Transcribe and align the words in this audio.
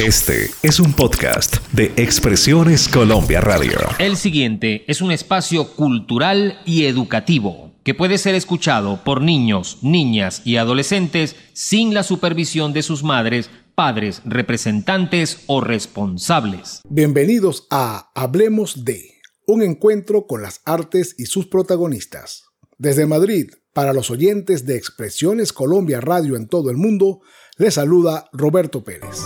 Este 0.00 0.50
es 0.64 0.80
un 0.80 0.92
podcast 0.92 1.58
de 1.72 1.92
Expresiones 1.96 2.88
Colombia 2.88 3.40
Radio. 3.40 3.78
El 4.00 4.16
siguiente 4.16 4.84
es 4.88 5.00
un 5.00 5.12
espacio 5.12 5.68
cultural 5.76 6.58
y 6.66 6.86
educativo 6.86 7.70
que 7.84 7.94
puede 7.94 8.18
ser 8.18 8.34
escuchado 8.34 9.04
por 9.04 9.22
niños, 9.22 9.78
niñas 9.82 10.42
y 10.44 10.56
adolescentes 10.56 11.36
sin 11.52 11.94
la 11.94 12.02
supervisión 12.02 12.72
de 12.72 12.82
sus 12.82 13.04
madres, 13.04 13.50
padres, 13.76 14.20
representantes 14.24 15.44
o 15.46 15.60
responsables. 15.60 16.80
Bienvenidos 16.88 17.68
a 17.70 18.10
Hablemos 18.16 18.84
de, 18.84 19.12
un 19.46 19.62
encuentro 19.62 20.26
con 20.26 20.42
las 20.42 20.60
artes 20.64 21.14
y 21.18 21.26
sus 21.26 21.46
protagonistas. 21.46 22.46
Desde 22.78 23.06
Madrid, 23.06 23.52
para 23.72 23.92
los 23.92 24.10
oyentes 24.10 24.66
de 24.66 24.76
Expresiones 24.76 25.52
Colombia 25.52 26.00
Radio 26.00 26.34
en 26.34 26.48
todo 26.48 26.70
el 26.70 26.76
mundo, 26.78 27.20
les 27.58 27.74
saluda 27.74 28.28
Roberto 28.32 28.82
Pérez. 28.82 29.20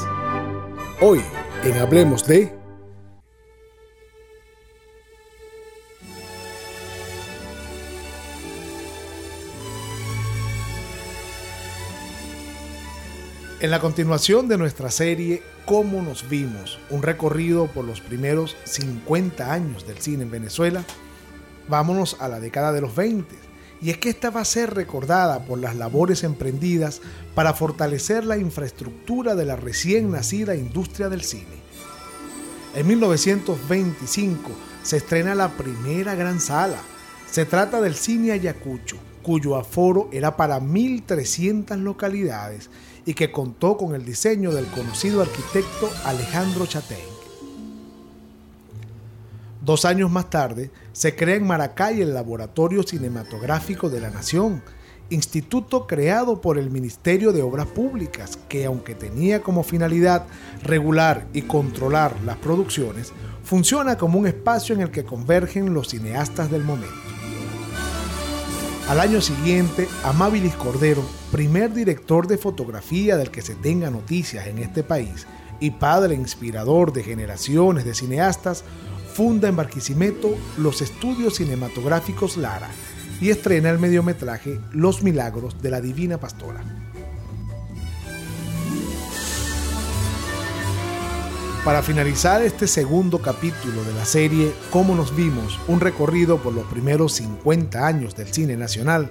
Hoy, 1.01 1.21
en 1.63 1.79
Hablemos 1.79 2.27
de... 2.27 2.53
En 13.61 13.71
la 13.71 13.79
continuación 13.79 14.49
de 14.49 14.59
nuestra 14.59 14.91
serie 14.91 15.45
Cómo 15.65 16.03
nos 16.03 16.29
vimos, 16.29 16.81
un 16.91 17.03
recorrido 17.03 17.69
por 17.69 17.85
los 17.85 18.01
primeros 18.01 18.57
50 18.65 19.53
años 19.53 19.87
del 19.87 19.99
cine 19.99 20.25
en 20.25 20.33
Venezuela, 20.33 20.83
vámonos 21.69 22.17
a 22.19 22.27
la 22.27 22.41
década 22.41 22.73
de 22.73 22.81
los 22.81 22.97
20 22.97 23.48
y 23.81 23.91
es 23.91 23.99
que 23.99 24.11
esta 24.11 24.31
va 24.31 24.41
a 24.41 24.45
ser 24.45 24.75
recordada 24.75 25.45
por 25.45 25.59
las 25.59 25.77
labores 25.77 26.25
emprendidas 26.25 27.01
para 27.35 27.55
fortalecer 27.55 28.25
la 28.25 28.37
infraestructura 28.37 29.35
de 29.35 29.45
la 29.45 29.57
recién 29.57 30.11
nacida 30.11 30.57
industria 30.57 31.09
del 31.09 31.23
cine. 31.23 31.69
En 32.75 32.87
1925 32.87 34.51
se 34.83 34.97
estrena 34.99 35.35
la 35.35 35.49
primera 35.57 36.15
gran 36.15 36.41
sala. 36.41 36.79
Se 37.31 37.45
trata 37.45 37.81
del 37.81 37.95
Cine 37.95 38.33
Ayacucho, 38.33 38.97
cuyo 39.23 39.57
aforo 39.57 40.09
era 40.13 40.37
para 40.37 40.61
1.300 40.61 41.77
localidades 41.77 42.71
y 43.05 43.15
que 43.15 43.31
contó 43.31 43.77
con 43.77 43.95
el 43.95 44.05
diseño 44.05 44.53
del 44.53 44.67
conocido 44.67 45.23
arquitecto 45.23 45.91
Alejandro 46.05 46.67
Chatén. 46.67 47.18
Dos 49.69 49.85
años 49.85 50.11
más 50.11 50.31
tarde, 50.31 50.71
se 50.95 51.15
crea 51.15 51.37
en 51.37 51.47
Maracay 51.47 52.01
el 52.01 52.15
Laboratorio 52.15 52.83
Cinematográfico 52.83 53.91
de 53.91 54.01
la 54.01 54.09
Nación, 54.09 54.63
instituto 55.11 55.87
creado 55.87 56.41
por 56.41 56.57
el 56.57 56.71
Ministerio 56.71 57.35
de 57.35 57.43
Obras 57.43 57.67
Públicas, 57.67 58.39
que 58.49 58.65
aunque 58.65 58.95
tenía 58.95 59.43
como 59.43 59.63
finalidad 59.63 60.25
regular 60.63 61.27
y 61.35 61.43
controlar 61.43 62.15
las 62.25 62.39
producciones, 62.39 63.13
funciona 63.45 63.99
como 63.99 64.19
un 64.19 64.27
espacio 64.27 64.75
en 64.75 64.81
el 64.81 64.91
que 64.91 65.05
convergen 65.05 65.75
los 65.75 65.89
cineastas 65.89 66.51
del 66.51 66.65
momento. 66.65 66.97
Al 68.89 69.01
año 69.01 69.21
siguiente, 69.21 69.87
Amabilis 70.03 70.55
Cordero, 70.55 71.05
primer 71.31 71.75
director 71.75 72.27
de 72.27 72.39
fotografía 72.39 73.19
del 73.19 73.31
que 73.31 73.43
se 73.43 73.55
tenga 73.55 73.91
noticias 73.91 74.47
en 74.47 74.61
este 74.61 74.83
país 74.83 75.27
y 75.61 75.73
padre 75.73 76.15
inspirador 76.15 76.95
de 76.95 77.03
generaciones 77.03 77.85
de 77.85 77.95
cineastas, 77.95 78.65
funda 79.19 79.49
en 79.49 79.57
Barquisimeto 79.57 80.37
los 80.59 80.81
estudios 80.81 81.39
cinematográficos 81.39 82.37
Lara 82.37 82.69
y 83.21 83.31
estrena 83.31 83.69
el 83.69 83.81
mediometraje 83.81 84.61
Los 84.71 85.03
Milagros 85.03 85.61
de 85.61 85.73
la 85.73 85.81
Divina 85.81 86.19
Pastora. 86.19 86.63
Para 91.65 91.83
finalizar 91.83 92.43
este 92.43 92.69
segundo 92.69 93.19
capítulo 93.19 93.83
de 93.83 93.93
la 93.93 94.05
serie 94.05 94.53
Cómo 94.71 94.95
nos 94.95 95.17
vimos, 95.17 95.59
un 95.67 95.81
recorrido 95.81 96.39
por 96.39 96.53
los 96.53 96.67
primeros 96.67 97.15
50 97.15 97.85
años 97.85 98.15
del 98.15 98.29
cine 98.29 98.57
nacional, 98.57 99.11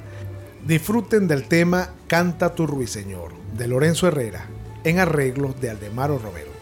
disfruten 0.65 1.27
del 1.27 1.49
tema 1.49 1.89
Canta 2.07 2.55
tu 2.55 2.65
ruiseñor 2.65 3.33
de 3.57 3.67
Lorenzo 3.67 4.07
Herrera 4.07 4.47
en 4.85 4.99
arreglos 4.99 5.59
de 5.59 5.71
Aldemaro 5.71 6.17
Romero. 6.17 6.56